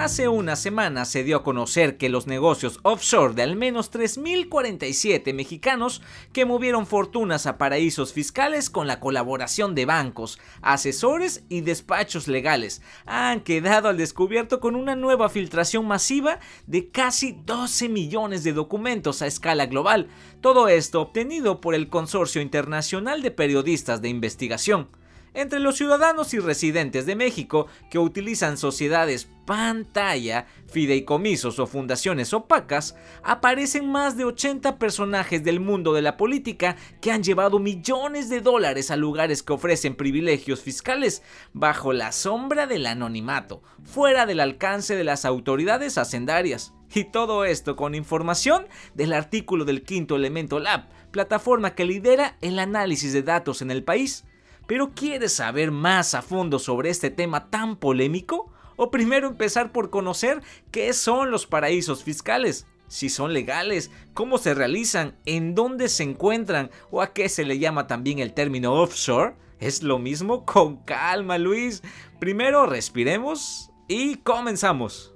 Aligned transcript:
Hace 0.00 0.28
una 0.28 0.56
semana 0.56 1.04
se 1.04 1.24
dio 1.24 1.36
a 1.36 1.42
conocer 1.42 1.98
que 1.98 2.08
los 2.08 2.26
negocios 2.26 2.80
offshore 2.84 3.34
de 3.34 3.42
al 3.42 3.54
menos 3.54 3.92
3.047 3.92 5.34
mexicanos 5.34 6.00
que 6.32 6.46
movieron 6.46 6.86
fortunas 6.86 7.44
a 7.44 7.58
paraísos 7.58 8.14
fiscales 8.14 8.70
con 8.70 8.86
la 8.86 8.98
colaboración 8.98 9.74
de 9.74 9.84
bancos, 9.84 10.38
asesores 10.62 11.44
y 11.50 11.60
despachos 11.60 12.28
legales 12.28 12.80
han 13.04 13.40
quedado 13.42 13.90
al 13.90 13.98
descubierto 13.98 14.58
con 14.58 14.74
una 14.74 14.96
nueva 14.96 15.28
filtración 15.28 15.86
masiva 15.86 16.40
de 16.66 16.88
casi 16.88 17.32
12 17.44 17.90
millones 17.90 18.42
de 18.42 18.54
documentos 18.54 19.20
a 19.20 19.26
escala 19.26 19.66
global. 19.66 20.08
Todo 20.40 20.68
esto 20.68 21.02
obtenido 21.02 21.60
por 21.60 21.74
el 21.74 21.90
Consorcio 21.90 22.40
Internacional 22.40 23.20
de 23.20 23.32
Periodistas 23.32 24.00
de 24.00 24.08
Investigación 24.08 24.88
entre 25.34 25.60
los 25.60 25.76
ciudadanos 25.76 26.34
y 26.34 26.38
residentes 26.38 27.06
de 27.06 27.16
México 27.16 27.66
que 27.90 27.98
utilizan 27.98 28.56
sociedades 28.56 29.28
pantalla, 29.50 30.46
fideicomisos 30.68 31.58
o 31.58 31.66
fundaciones 31.66 32.32
opacas, 32.32 32.94
aparecen 33.24 33.90
más 33.90 34.16
de 34.16 34.24
80 34.24 34.78
personajes 34.78 35.42
del 35.42 35.58
mundo 35.58 35.92
de 35.92 36.02
la 36.02 36.16
política 36.16 36.76
que 37.00 37.10
han 37.10 37.24
llevado 37.24 37.58
millones 37.58 38.28
de 38.28 38.40
dólares 38.40 38.92
a 38.92 38.96
lugares 38.96 39.42
que 39.42 39.52
ofrecen 39.52 39.96
privilegios 39.96 40.60
fiscales 40.60 41.22
bajo 41.52 41.92
la 41.92 42.12
sombra 42.12 42.68
del 42.68 42.86
anonimato, 42.86 43.62
fuera 43.82 44.24
del 44.24 44.38
alcance 44.38 44.94
de 44.94 45.02
las 45.04 45.24
autoridades 45.24 45.98
hacendarias. 45.98 46.72
Y 46.92 47.04
todo 47.04 47.44
esto 47.44 47.76
con 47.76 47.94
información 47.94 48.66
del 48.94 49.12
artículo 49.12 49.64
del 49.64 49.82
Quinto 49.82 50.16
Elemento 50.16 50.58
Lab, 50.58 50.88
plataforma 51.10 51.74
que 51.74 51.84
lidera 51.84 52.36
el 52.40 52.58
análisis 52.58 53.12
de 53.12 53.22
datos 53.22 53.62
en 53.62 53.70
el 53.70 53.84
país. 53.84 54.24
Pero 54.70 54.92
¿quieres 54.94 55.34
saber 55.34 55.72
más 55.72 56.14
a 56.14 56.22
fondo 56.22 56.60
sobre 56.60 56.90
este 56.90 57.10
tema 57.10 57.50
tan 57.50 57.74
polémico? 57.74 58.54
¿O 58.76 58.92
primero 58.92 59.26
empezar 59.26 59.72
por 59.72 59.90
conocer 59.90 60.42
qué 60.70 60.92
son 60.92 61.32
los 61.32 61.44
paraísos 61.44 62.04
fiscales? 62.04 62.68
Si 62.86 63.08
son 63.08 63.32
legales, 63.32 63.90
cómo 64.14 64.38
se 64.38 64.54
realizan, 64.54 65.18
en 65.26 65.56
dónde 65.56 65.88
se 65.88 66.04
encuentran 66.04 66.70
o 66.92 67.02
a 67.02 67.12
qué 67.12 67.28
se 67.28 67.44
le 67.44 67.58
llama 67.58 67.88
también 67.88 68.20
el 68.20 68.32
término 68.32 68.74
offshore. 68.74 69.34
Es 69.58 69.82
lo 69.82 69.98
mismo 69.98 70.46
con 70.46 70.84
calma, 70.84 71.36
Luis. 71.36 71.82
Primero 72.20 72.66
respiremos 72.66 73.72
y 73.88 74.18
comenzamos. 74.18 75.12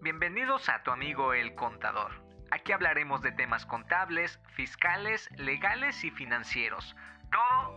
Bienvenidos 0.00 0.70
a 0.70 0.82
tu 0.84 0.90
amigo 0.90 1.34
el 1.34 1.54
contador. 1.54 2.12
Aquí 2.50 2.72
hablaremos 2.72 3.20
de 3.20 3.32
temas 3.32 3.66
contables, 3.66 4.40
fiscales, 4.56 5.28
legales 5.36 6.02
y 6.02 6.10
financieros 6.10 6.96
todo, 7.30 7.74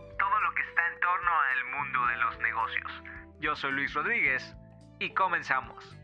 que 0.54 0.62
está 0.62 0.86
en 0.88 1.00
torno 1.00 1.30
al 1.40 1.64
mundo 1.66 2.06
de 2.06 2.16
los 2.16 2.38
negocios. 2.38 3.02
Yo 3.40 3.56
soy 3.56 3.72
Luis 3.72 3.92
Rodríguez 3.94 4.56
y 4.98 5.12
comenzamos. 5.12 5.96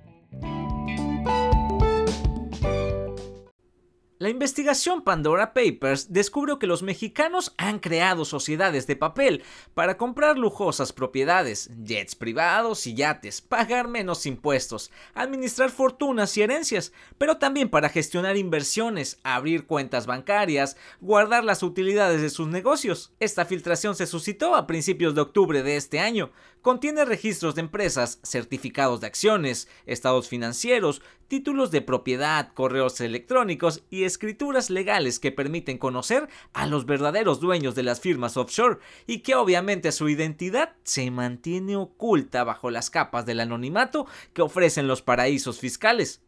La 4.20 4.28
investigación 4.28 5.00
Pandora 5.00 5.54
Papers 5.54 6.12
descubrió 6.12 6.58
que 6.58 6.66
los 6.66 6.82
mexicanos 6.82 7.54
han 7.56 7.78
creado 7.78 8.26
sociedades 8.26 8.86
de 8.86 8.94
papel 8.94 9.42
para 9.72 9.96
comprar 9.96 10.36
lujosas 10.36 10.92
propiedades, 10.92 11.70
jets 11.82 12.14
privados 12.16 12.86
y 12.86 12.92
yates, 12.92 13.41
pagar 13.41 13.88
menos 13.88 14.26
impuestos, 14.26 14.91
administrar 15.14 15.70
fortunas 15.70 16.36
y 16.36 16.42
herencias, 16.42 16.92
pero 17.16 17.38
también 17.38 17.70
para 17.70 17.88
gestionar 17.88 18.36
inversiones, 18.36 19.18
abrir 19.22 19.64
cuentas 19.64 20.04
bancarias, 20.04 20.76
guardar 21.00 21.42
las 21.42 21.62
utilidades 21.62 22.20
de 22.20 22.28
sus 22.28 22.46
negocios. 22.46 23.14
Esta 23.20 23.46
filtración 23.46 23.94
se 23.96 24.06
suscitó 24.06 24.54
a 24.54 24.66
principios 24.66 25.14
de 25.14 25.22
octubre 25.22 25.62
de 25.62 25.76
este 25.76 25.98
año. 25.98 26.30
Contiene 26.62 27.06
registros 27.06 27.55
de 27.55 27.62
empresas, 27.62 28.19
certificados 28.22 29.00
de 29.00 29.06
acciones, 29.06 29.66
estados 29.86 30.28
financieros, 30.28 31.00
títulos 31.27 31.70
de 31.70 31.80
propiedad, 31.80 32.53
correos 32.53 33.00
electrónicos 33.00 33.82
y 33.88 34.04
escrituras 34.04 34.69
legales 34.69 35.19
que 35.20 35.32
permiten 35.32 35.78
conocer 35.78 36.28
a 36.53 36.66
los 36.66 36.84
verdaderos 36.84 37.41
dueños 37.41 37.75
de 37.75 37.84
las 37.84 38.00
firmas 38.00 38.37
offshore 38.37 38.78
y 39.06 39.20
que 39.20 39.37
obviamente 39.37 39.91
su 39.91 40.10
identidad 40.10 40.75
se 40.82 41.10
mantiene 41.10 41.76
oculta 41.76 42.44
bajo 42.44 42.70
las 42.70 42.91
capas 42.91 43.25
del 43.25 43.41
anonimato 43.41 44.06
que 44.34 44.43
ofrecen 44.43 44.87
los 44.87 45.00
paraísos 45.00 45.60
fiscales. 45.60 46.20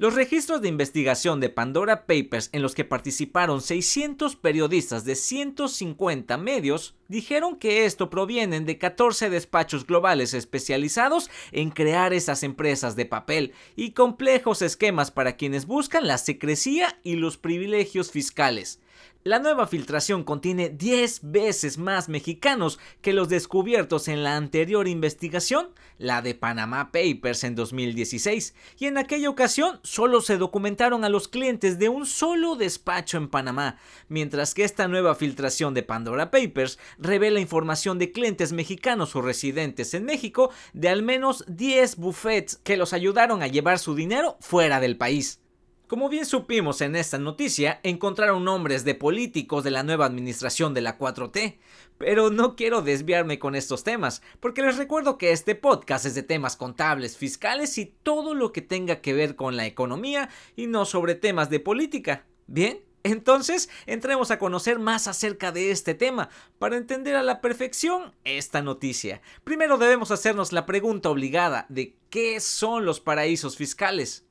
Los 0.00 0.14
registros 0.14 0.62
de 0.62 0.68
investigación 0.68 1.40
de 1.40 1.48
Pandora 1.48 2.06
Papers 2.06 2.50
en 2.52 2.62
los 2.62 2.76
que 2.76 2.84
participaron 2.84 3.60
600 3.60 4.36
periodistas 4.36 5.04
de 5.04 5.16
150 5.16 6.38
medios 6.38 6.94
dijeron 7.08 7.58
que 7.58 7.84
esto 7.84 8.08
proviene 8.08 8.60
de 8.60 8.78
14 8.78 9.28
despachos 9.28 9.84
globales 9.84 10.34
especializados 10.34 11.30
en 11.50 11.70
crear 11.70 12.12
esas 12.12 12.44
empresas 12.44 12.94
de 12.94 13.06
papel 13.06 13.54
y 13.74 13.90
complejos 13.90 14.62
esquemas 14.62 15.10
para 15.10 15.34
quienes 15.34 15.66
buscan 15.66 16.06
la 16.06 16.18
secrecía 16.18 17.00
y 17.02 17.16
los 17.16 17.36
privilegios 17.36 18.12
fiscales. 18.12 18.78
La 19.24 19.40
nueva 19.40 19.66
filtración 19.66 20.22
contiene 20.22 20.68
10 20.68 21.32
veces 21.32 21.76
más 21.76 22.08
mexicanos 22.08 22.78
que 23.02 23.12
los 23.12 23.28
descubiertos 23.28 24.06
en 24.06 24.22
la 24.22 24.36
anterior 24.36 24.86
investigación, 24.86 25.70
la 25.98 26.22
de 26.22 26.36
Panama 26.36 26.92
Papers 26.92 27.42
en 27.42 27.56
2016, 27.56 28.54
y 28.78 28.86
en 28.86 28.96
aquella 28.96 29.28
ocasión 29.28 29.80
solo 29.82 30.20
se 30.20 30.36
documentaron 30.36 31.04
a 31.04 31.08
los 31.08 31.26
clientes 31.26 31.80
de 31.80 31.88
un 31.88 32.06
solo 32.06 32.54
despacho 32.54 33.16
en 33.16 33.26
Panamá, 33.26 33.78
mientras 34.08 34.54
que 34.54 34.62
esta 34.62 34.86
nueva 34.86 35.16
filtración 35.16 35.74
de 35.74 35.82
Pandora 35.82 36.30
Papers 36.30 36.78
revela 36.96 37.40
información 37.40 37.98
de 37.98 38.12
clientes 38.12 38.52
mexicanos 38.52 39.16
o 39.16 39.20
residentes 39.20 39.94
en 39.94 40.04
México 40.04 40.50
de 40.74 40.90
al 40.90 41.02
menos 41.02 41.44
10 41.48 41.96
buffets 41.96 42.60
que 42.62 42.76
los 42.76 42.92
ayudaron 42.92 43.42
a 43.42 43.48
llevar 43.48 43.80
su 43.80 43.96
dinero 43.96 44.36
fuera 44.40 44.78
del 44.78 44.96
país. 44.96 45.40
Como 45.88 46.10
bien 46.10 46.26
supimos 46.26 46.82
en 46.82 46.96
esta 46.96 47.16
noticia, 47.16 47.80
encontraron 47.82 48.44
nombres 48.44 48.84
de 48.84 48.94
políticos 48.94 49.64
de 49.64 49.70
la 49.70 49.82
nueva 49.82 50.04
administración 50.04 50.74
de 50.74 50.82
la 50.82 50.98
4T, 50.98 51.56
pero 51.96 52.28
no 52.28 52.56
quiero 52.56 52.82
desviarme 52.82 53.38
con 53.38 53.54
estos 53.54 53.84
temas, 53.84 54.20
porque 54.38 54.60
les 54.60 54.76
recuerdo 54.76 55.16
que 55.16 55.32
este 55.32 55.54
podcast 55.54 56.04
es 56.04 56.14
de 56.14 56.22
temas 56.22 56.56
contables, 56.56 57.16
fiscales 57.16 57.78
y 57.78 57.86
todo 57.86 58.34
lo 58.34 58.52
que 58.52 58.60
tenga 58.60 59.00
que 59.00 59.14
ver 59.14 59.34
con 59.34 59.56
la 59.56 59.64
economía 59.64 60.28
y 60.56 60.66
no 60.66 60.84
sobre 60.84 61.14
temas 61.14 61.48
de 61.48 61.58
política. 61.58 62.26
Bien, 62.46 62.82
entonces, 63.02 63.70
entremos 63.86 64.30
a 64.30 64.38
conocer 64.38 64.78
más 64.78 65.08
acerca 65.08 65.52
de 65.52 65.70
este 65.70 65.94
tema 65.94 66.28
para 66.58 66.76
entender 66.76 67.16
a 67.16 67.22
la 67.22 67.40
perfección 67.40 68.14
esta 68.24 68.60
noticia. 68.60 69.22
Primero 69.42 69.78
debemos 69.78 70.10
hacernos 70.10 70.52
la 70.52 70.66
pregunta 70.66 71.08
obligada 71.08 71.64
de 71.70 71.96
qué 72.10 72.40
son 72.40 72.84
los 72.84 73.00
paraísos 73.00 73.56
fiscales. 73.56 74.27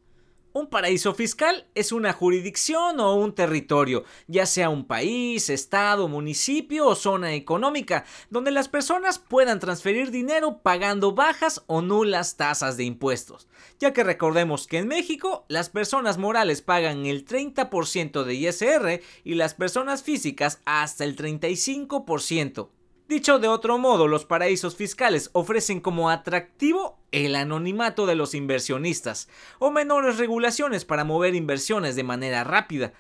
Un 0.58 0.66
paraíso 0.66 1.14
fiscal 1.14 1.68
es 1.76 1.92
una 1.92 2.14
jurisdicción 2.14 3.00
o 3.00 3.14
un 3.14 3.36
territorio, 3.36 4.06
ya 4.26 4.48
sea 4.48 4.70
un 4.70 4.88
país, 4.88 5.52
estado, 5.52 6.08
municipio 6.08 6.88
o 6.88 6.96
zona 6.96 7.34
económica, 7.34 8.06
donde 8.32 8.50
las 8.50 8.68
personas 8.68 9.20
puedan 9.20 9.60
transferir 9.60 10.10
dinero 10.10 10.64
pagando 10.64 11.14
bajas 11.14 11.64
o 11.68 11.84
nulas 11.84 12.38
tasas 12.38 12.76
de 12.76 12.86
impuestos, 12.86 13.48
ya 13.78 13.94
que 13.94 14.04
recordemos 14.04 14.66
que 14.66 14.80
en 14.80 14.88
México 14.88 15.46
las 15.48 15.70
personas 15.70 16.18
morales 16.18 16.64
pagan 16.64 17.06
el 17.06 17.24
30% 17.28 18.24
de 18.24 18.34
ISR 18.34 19.02
y 19.24 19.36
las 19.36 19.54
personas 19.54 20.02
físicas 20.02 20.60
hasta 20.66 21.04
el 21.04 21.16
35%. 21.16 22.70
Dicho 23.08 23.40
de 23.40 23.48
otro 23.48 23.78
modo, 23.78 24.10
los 24.10 24.26
paraísos 24.26 24.76
fiscales 24.76 25.30
ofrecen 25.32 25.80
como 25.80 26.10
atractivo 26.10 27.00
el 27.14 27.38
anonimato 27.38 28.06
de 28.06 28.16
los 28.16 28.34
inversionistas 28.34 29.30
o 29.60 29.72
menores 29.72 30.18
regulaciones 30.18 30.84
para 30.84 31.06
mover 31.06 31.34
inversiones 31.34 31.96
de 31.96 32.04
manera 32.04 32.44
rápida, 32.44 32.92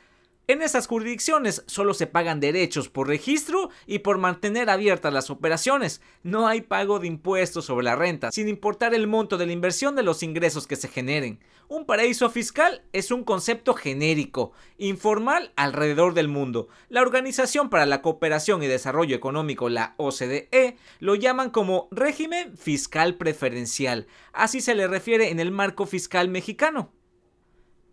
en 0.47 0.61
esas 0.61 0.87
jurisdicciones 0.87 1.63
solo 1.67 1.93
se 1.93 2.07
pagan 2.07 2.39
derechos 2.39 2.87
por 2.87 3.07
registro 3.07 3.69
y 3.85 3.99
por 3.99 4.17
mantener 4.17 4.69
abiertas 4.69 5.11
las 5.11 5.29
operaciones. 5.29 6.01
No 6.23 6.47
hay 6.47 6.61
pago 6.61 6.99
de 6.99 7.07
impuestos 7.07 7.65
sobre 7.65 7.83
la 7.83 7.97
renta, 7.97 8.31
sin 8.31 8.47
importar 8.47 8.93
el 8.93 9.07
monto 9.07 9.37
de 9.37 9.45
la 9.45 9.51
inversión 9.51 9.95
de 9.95 10.03
los 10.03 10.23
ingresos 10.23 10.65
que 10.65 10.77
se 10.77 10.87
generen. 10.87 11.39
Un 11.67 11.85
paraíso 11.85 12.29
fiscal 12.29 12.81
es 12.93 13.11
un 13.11 13.25
concepto 13.25 13.73
genérico, 13.73 14.53
informal 14.77 15.51
alrededor 15.57 16.13
del 16.13 16.29
mundo. 16.29 16.69
La 16.87 17.01
Organización 17.01 17.69
para 17.69 17.85
la 17.85 18.01
Cooperación 18.01 18.63
y 18.63 18.67
Desarrollo 18.67 19.17
Económico, 19.17 19.67
la 19.67 19.95
OCDE, 19.97 20.77
lo 20.99 21.15
llaman 21.15 21.49
como 21.49 21.89
régimen 21.91 22.55
fiscal 22.55 23.15
preferencial. 23.15 24.07
Así 24.31 24.61
se 24.61 24.75
le 24.75 24.87
refiere 24.87 25.29
en 25.29 25.41
el 25.41 25.51
marco 25.51 25.85
fiscal 25.85 26.29
mexicano. 26.29 26.93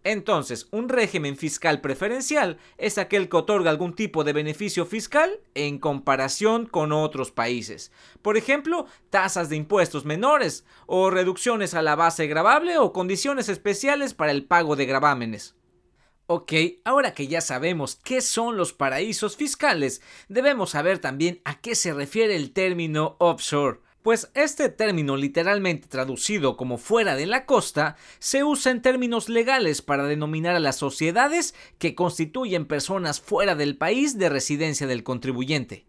Entonces, 0.04 0.68
un 0.70 0.90
régimen 0.90 1.38
fiscal 1.38 1.80
preferencial 1.80 2.58
es 2.76 2.98
aquel 2.98 3.30
que 3.30 3.38
otorga 3.38 3.70
algún 3.70 3.94
tipo 3.94 4.22
de 4.22 4.34
beneficio 4.34 4.84
fiscal 4.84 5.40
en 5.54 5.78
comparación 5.78 6.66
con 6.66 6.92
otros 6.92 7.30
países. 7.30 7.90
Por 8.20 8.36
ejemplo, 8.36 8.86
tasas 9.08 9.48
de 9.48 9.56
impuestos 9.56 10.04
menores, 10.04 10.66
o 10.86 11.10
reducciones 11.10 11.72
a 11.72 11.80
la 11.80 11.96
base 11.96 12.26
gravable 12.26 12.76
o 12.76 12.92
condiciones 12.92 13.48
especiales 13.48 14.12
para 14.12 14.32
el 14.32 14.44
pago 14.44 14.76
de 14.76 14.84
gravámenes. 14.84 15.56
Ok, 16.26 16.52
ahora 16.84 17.14
que 17.14 17.26
ya 17.26 17.40
sabemos 17.40 17.96
qué 17.96 18.20
son 18.20 18.58
los 18.58 18.74
paraísos 18.74 19.36
fiscales, 19.36 20.02
debemos 20.28 20.70
saber 20.70 20.98
también 20.98 21.40
a 21.44 21.60
qué 21.60 21.74
se 21.74 21.94
refiere 21.94 22.36
el 22.36 22.52
término 22.52 23.16
offshore. 23.18 23.80
Pues 24.04 24.30
este 24.34 24.68
término 24.68 25.16
literalmente 25.16 25.88
traducido 25.88 26.58
como 26.58 26.76
fuera 26.76 27.16
de 27.16 27.24
la 27.24 27.46
costa 27.46 27.96
se 28.18 28.44
usa 28.44 28.70
en 28.70 28.82
términos 28.82 29.30
legales 29.30 29.80
para 29.80 30.04
denominar 30.04 30.54
a 30.54 30.60
las 30.60 30.76
sociedades 30.76 31.54
que 31.78 31.94
constituyen 31.94 32.66
personas 32.66 33.22
fuera 33.22 33.54
del 33.54 33.78
país 33.78 34.18
de 34.18 34.28
residencia 34.28 34.86
del 34.86 35.04
contribuyente. 35.04 35.86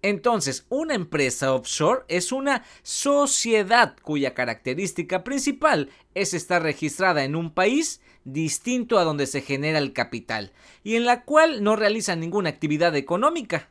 Entonces, 0.00 0.64
una 0.70 0.94
empresa 0.94 1.52
offshore 1.52 2.04
es 2.08 2.32
una 2.32 2.64
sociedad 2.82 3.96
cuya 4.00 4.32
característica 4.32 5.22
principal 5.22 5.90
es 6.14 6.32
estar 6.32 6.62
registrada 6.62 7.22
en 7.22 7.36
un 7.36 7.52
país 7.52 8.00
distinto 8.24 8.98
a 8.98 9.04
donde 9.04 9.26
se 9.26 9.42
genera 9.42 9.78
el 9.78 9.92
capital 9.92 10.54
y 10.82 10.96
en 10.96 11.04
la 11.04 11.24
cual 11.24 11.62
no 11.62 11.76
realiza 11.76 12.16
ninguna 12.16 12.48
actividad 12.48 12.96
económica. 12.96 13.68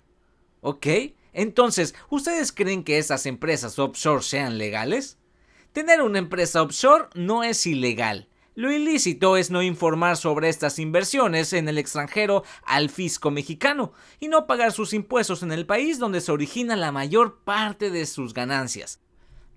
¿Ok? 0.62 0.86
Entonces, 1.36 1.94
¿ustedes 2.10 2.54
creen 2.54 2.86
que 2.86 2.98
esas 2.98 3.26
empresas 3.26 3.78
offshore 3.78 4.24
sean 4.24 4.58
legales? 4.58 5.18
Tener 5.74 6.02
una 6.02 6.18
empresa 6.18 6.62
offshore 6.62 7.10
no 7.14 7.44
es 7.44 7.68
ilegal. 7.68 8.30
Lo 8.56 8.72
ilícito 8.72 9.36
es 9.36 9.52
no 9.52 9.62
informar 9.62 10.16
sobre 10.16 10.48
estas 10.48 10.80
inversiones 10.80 11.52
en 11.52 11.68
el 11.68 11.78
extranjero 11.78 12.46
al 12.64 12.90
fisco 12.90 13.32
mexicano 13.32 13.92
y 14.22 14.30
no 14.30 14.48
pagar 14.48 14.72
sus 14.72 14.94
impuestos 14.94 15.44
en 15.44 15.52
el 15.52 15.66
país 15.66 16.00
donde 16.00 16.22
se 16.22 16.32
origina 16.32 16.78
la 16.78 16.94
mayor 16.94 17.40
parte 17.44 17.92
de 17.92 18.06
sus 18.06 18.34
ganancias. 18.34 19.02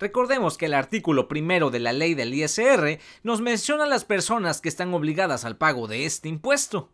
Recordemos 0.00 0.58
que 0.58 0.66
el 0.66 0.74
artículo 0.74 1.28
primero 1.28 1.70
de 1.70 1.78
la 1.78 1.92
ley 1.92 2.14
del 2.14 2.34
ISR 2.34 2.98
nos 3.22 3.40
menciona 3.40 3.84
a 3.84 3.88
las 3.88 4.04
personas 4.04 4.60
que 4.60 4.68
están 4.68 4.92
obligadas 4.94 5.44
al 5.44 5.56
pago 5.56 5.86
de 5.86 6.06
este 6.06 6.28
impuesto. 6.28 6.90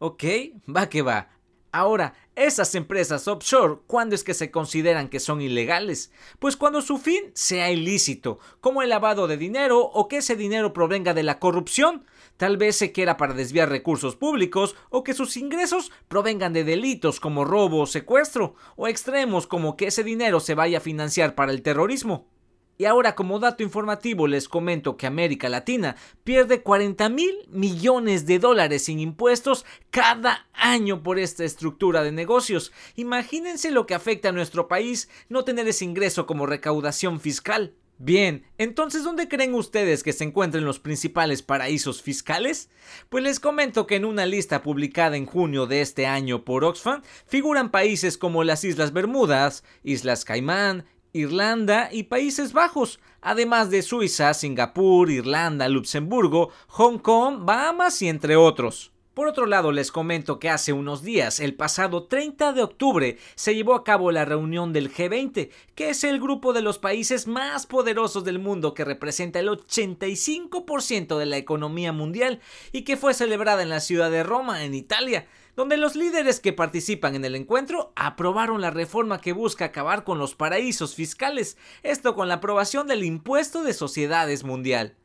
Ok, 0.00 0.24
va 0.68 0.88
que 0.88 1.02
va. 1.02 1.28
Ahora, 1.74 2.14
esas 2.36 2.76
empresas 2.76 3.26
offshore, 3.26 3.80
¿cuándo 3.88 4.14
es 4.14 4.22
que 4.22 4.32
se 4.32 4.52
consideran 4.52 5.08
que 5.08 5.18
son 5.18 5.40
ilegales? 5.40 6.12
Pues 6.38 6.56
cuando 6.56 6.80
su 6.82 6.98
fin 6.98 7.32
sea 7.34 7.72
ilícito, 7.72 8.38
como 8.60 8.80
el 8.80 8.90
lavado 8.90 9.26
de 9.26 9.36
dinero 9.36 9.80
o 9.80 10.06
que 10.06 10.18
ese 10.18 10.36
dinero 10.36 10.72
provenga 10.72 11.14
de 11.14 11.24
la 11.24 11.40
corrupción. 11.40 12.06
Tal 12.36 12.58
vez 12.58 12.76
se 12.76 12.92
quiera 12.92 13.16
para 13.16 13.34
desviar 13.34 13.70
recursos 13.70 14.14
públicos 14.14 14.76
o 14.88 15.02
que 15.02 15.14
sus 15.14 15.36
ingresos 15.36 15.90
provengan 16.06 16.52
de 16.52 16.62
delitos 16.62 17.18
como 17.18 17.44
robo 17.44 17.80
o 17.80 17.86
secuestro, 17.86 18.54
o 18.76 18.86
extremos 18.86 19.48
como 19.48 19.76
que 19.76 19.88
ese 19.88 20.04
dinero 20.04 20.38
se 20.38 20.54
vaya 20.54 20.78
a 20.78 20.80
financiar 20.80 21.34
para 21.34 21.50
el 21.50 21.62
terrorismo. 21.62 22.28
Y 22.76 22.86
ahora 22.86 23.14
como 23.14 23.38
dato 23.38 23.62
informativo 23.62 24.26
les 24.26 24.48
comento 24.48 24.96
que 24.96 25.06
América 25.06 25.48
Latina 25.48 25.96
pierde 26.24 26.62
40 26.62 27.08
mil 27.08 27.34
millones 27.48 28.26
de 28.26 28.38
dólares 28.38 28.84
sin 28.84 28.98
impuestos 28.98 29.64
cada 29.90 30.48
año 30.52 31.02
por 31.02 31.18
esta 31.18 31.44
estructura 31.44 32.02
de 32.02 32.12
negocios. 32.12 32.72
Imagínense 32.96 33.70
lo 33.70 33.86
que 33.86 33.94
afecta 33.94 34.30
a 34.30 34.32
nuestro 34.32 34.66
país 34.66 35.08
no 35.28 35.44
tener 35.44 35.68
ese 35.68 35.84
ingreso 35.84 36.26
como 36.26 36.46
recaudación 36.46 37.20
fiscal. 37.20 37.74
Bien, 37.98 38.44
entonces 38.58 39.04
¿dónde 39.04 39.28
creen 39.28 39.54
ustedes 39.54 40.02
que 40.02 40.12
se 40.12 40.24
encuentran 40.24 40.64
los 40.64 40.80
principales 40.80 41.42
paraísos 41.42 42.02
fiscales? 42.02 42.68
Pues 43.08 43.22
les 43.22 43.38
comento 43.38 43.86
que 43.86 43.94
en 43.94 44.04
una 44.04 44.26
lista 44.26 44.62
publicada 44.62 45.16
en 45.16 45.26
junio 45.26 45.66
de 45.66 45.80
este 45.80 46.06
año 46.06 46.44
por 46.44 46.64
Oxfam 46.64 47.02
figuran 47.26 47.70
países 47.70 48.18
como 48.18 48.42
las 48.42 48.64
Islas 48.64 48.92
Bermudas, 48.92 49.62
Islas 49.84 50.24
Caimán, 50.24 50.84
Irlanda 51.14 51.90
y 51.92 52.02
Países 52.02 52.52
Bajos, 52.52 52.98
además 53.20 53.70
de 53.70 53.82
Suiza, 53.82 54.34
Singapur, 54.34 55.12
Irlanda, 55.12 55.68
Luxemburgo, 55.68 56.50
Hong 56.66 56.98
Kong, 56.98 57.44
Bahamas 57.44 58.02
y 58.02 58.08
entre 58.08 58.34
otros. 58.34 58.90
Por 59.14 59.28
otro 59.28 59.46
lado, 59.46 59.70
les 59.70 59.92
comento 59.92 60.40
que 60.40 60.50
hace 60.50 60.72
unos 60.72 61.04
días, 61.04 61.38
el 61.38 61.54
pasado 61.54 62.08
30 62.08 62.52
de 62.52 62.64
octubre, 62.64 63.16
se 63.36 63.54
llevó 63.54 63.76
a 63.76 63.84
cabo 63.84 64.10
la 64.10 64.24
reunión 64.24 64.72
del 64.72 64.92
G20, 64.92 65.50
que 65.76 65.90
es 65.90 66.02
el 66.02 66.18
grupo 66.18 66.52
de 66.52 66.62
los 66.62 66.80
países 66.80 67.28
más 67.28 67.66
poderosos 67.66 68.24
del 68.24 68.40
mundo 68.40 68.74
que 68.74 68.84
representa 68.84 69.38
el 69.38 69.50
85% 69.50 71.16
de 71.16 71.26
la 71.26 71.36
economía 71.36 71.92
mundial 71.92 72.40
y 72.72 72.82
que 72.82 72.96
fue 72.96 73.14
celebrada 73.14 73.62
en 73.62 73.68
la 73.68 73.78
ciudad 73.78 74.10
de 74.10 74.24
Roma, 74.24 74.64
en 74.64 74.74
Italia 74.74 75.28
donde 75.56 75.76
los 75.76 75.96
líderes 75.96 76.40
que 76.40 76.52
participan 76.52 77.14
en 77.14 77.24
el 77.24 77.34
encuentro 77.34 77.92
aprobaron 77.96 78.60
la 78.60 78.70
reforma 78.70 79.20
que 79.20 79.32
busca 79.32 79.66
acabar 79.66 80.04
con 80.04 80.18
los 80.18 80.34
paraísos 80.34 80.94
fiscales, 80.94 81.56
esto 81.82 82.14
con 82.14 82.28
la 82.28 82.34
aprobación 82.34 82.86
del 82.86 83.04
impuesto 83.04 83.62
de 83.62 83.74
sociedades 83.74 84.44
mundial. 84.44 84.96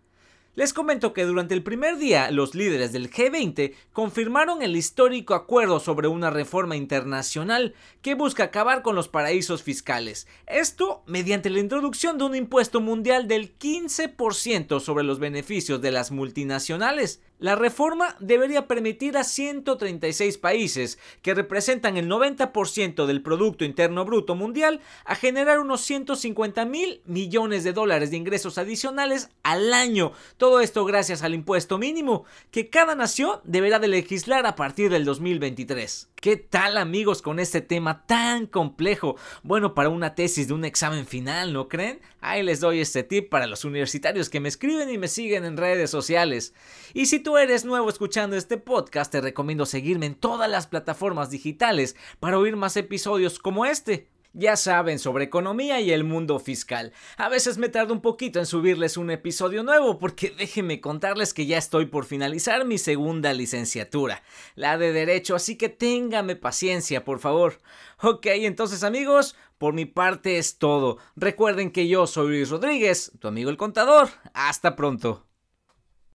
Les 0.55 0.73
comento 0.73 1.13
que 1.13 1.25
durante 1.25 1.53
el 1.53 1.63
primer 1.63 1.97
día 1.97 2.31
los 2.31 2.55
líderes 2.55 2.91
del 2.91 3.09
G20 3.11 3.73
confirmaron 3.93 4.61
el 4.61 4.75
histórico 4.75 5.35
acuerdo 5.35 5.79
sobre 5.79 6.07
una 6.07 6.31
reforma 6.31 6.75
internacional 6.75 7.75
que 8.01 8.15
busca 8.15 8.45
acabar 8.45 8.81
con 8.81 8.95
los 8.95 9.07
paraísos 9.07 9.61
fiscales. 9.61 10.27
Esto 10.47 11.03
mediante 11.05 11.49
la 11.49 11.59
introducción 11.59 12.17
de 12.17 12.25
un 12.25 12.35
impuesto 12.35 12.81
mundial 12.81 13.27
del 13.27 13.57
15% 13.57 14.79
sobre 14.79 15.03
los 15.03 15.19
beneficios 15.19 15.81
de 15.81 15.91
las 15.91 16.11
multinacionales. 16.11 17.21
La 17.39 17.55
reforma 17.55 18.17
debería 18.19 18.67
permitir 18.67 19.15
a 19.15 19.23
136 19.23 20.37
países, 20.39 20.99
que 21.21 21.33
representan 21.33 21.95
el 21.95 22.09
90% 22.09 23.05
del 23.05 23.21
Producto 23.21 23.63
Interno 23.63 24.03
Bruto 24.03 24.35
Mundial, 24.35 24.81
a 25.05 25.15
generar 25.15 25.59
unos 25.59 25.79
150 25.81 26.65
mil 26.65 27.01
millones 27.05 27.63
de 27.63 27.71
dólares 27.71 28.11
de 28.11 28.17
ingresos 28.17 28.57
adicionales 28.57 29.29
al 29.41 29.71
año. 29.71 30.11
Todo 30.49 30.61
esto 30.61 30.83
gracias 30.83 31.21
al 31.21 31.35
impuesto 31.35 31.77
mínimo, 31.77 32.25
que 32.49 32.71
cada 32.71 32.95
nación 32.95 33.39
deberá 33.43 33.77
de 33.77 33.87
legislar 33.87 34.47
a 34.47 34.55
partir 34.55 34.89
del 34.89 35.05
2023. 35.05 36.09
¿Qué 36.15 36.37
tal 36.37 36.79
amigos 36.79 37.21
con 37.21 37.39
este 37.39 37.61
tema 37.61 38.07
tan 38.07 38.47
complejo? 38.47 39.15
Bueno, 39.43 39.75
para 39.75 39.89
una 39.89 40.15
tesis 40.15 40.47
de 40.47 40.55
un 40.55 40.65
examen 40.65 41.05
final, 41.05 41.53
¿no 41.53 41.67
creen? 41.67 42.01
Ahí 42.19 42.41
les 42.41 42.61
doy 42.61 42.79
este 42.79 43.03
tip 43.03 43.29
para 43.29 43.45
los 43.45 43.63
universitarios 43.63 44.27
que 44.27 44.39
me 44.39 44.49
escriben 44.49 44.89
y 44.89 44.97
me 44.97 45.07
siguen 45.07 45.45
en 45.45 45.55
redes 45.55 45.91
sociales. 45.91 46.55
Y 46.95 47.05
si 47.05 47.19
tú 47.19 47.37
eres 47.37 47.63
nuevo 47.63 47.87
escuchando 47.87 48.35
este 48.35 48.57
podcast, 48.57 49.11
te 49.11 49.21
recomiendo 49.21 49.67
seguirme 49.67 50.07
en 50.07 50.15
todas 50.15 50.49
las 50.49 50.65
plataformas 50.65 51.29
digitales 51.29 51.95
para 52.19 52.39
oír 52.39 52.55
más 52.55 52.75
episodios 52.75 53.37
como 53.37 53.67
este 53.67 54.07
ya 54.33 54.55
saben 54.55 54.99
sobre 54.99 55.25
economía 55.25 55.79
y 55.81 55.91
el 55.91 56.03
mundo 56.03 56.39
fiscal. 56.39 56.93
A 57.17 57.29
veces 57.29 57.57
me 57.57 57.69
tardo 57.69 57.93
un 57.93 58.01
poquito 58.01 58.39
en 58.39 58.45
subirles 58.45 58.97
un 58.97 59.11
episodio 59.11 59.63
nuevo 59.63 59.97
porque 59.97 60.33
déjenme 60.37 60.81
contarles 60.81 61.33
que 61.33 61.45
ya 61.45 61.57
estoy 61.57 61.85
por 61.85 62.05
finalizar 62.05 62.65
mi 62.65 62.77
segunda 62.77 63.33
licenciatura, 63.33 64.23
la 64.55 64.77
de 64.77 64.93
Derecho, 64.93 65.35
así 65.35 65.55
que 65.55 65.69
téngame 65.69 66.35
paciencia, 66.35 67.03
por 67.03 67.19
favor. 67.19 67.59
Ok, 68.01 68.25
entonces 68.27 68.83
amigos, 68.83 69.35
por 69.57 69.73
mi 69.73 69.85
parte 69.85 70.37
es 70.37 70.57
todo. 70.57 70.97
Recuerden 71.15 71.71
que 71.71 71.87
yo 71.87 72.07
soy 72.07 72.29
Luis 72.29 72.49
Rodríguez, 72.49 73.11
tu 73.19 73.27
amigo 73.27 73.49
el 73.49 73.57
contador. 73.57 74.09
Hasta 74.33 74.75
pronto. 74.75 75.28